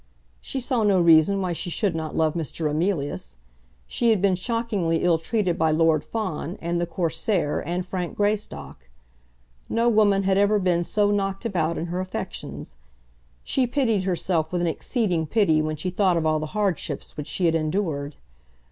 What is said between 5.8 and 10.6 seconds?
Fawn, and the Corsair, and Frank Greystock. No woman had ever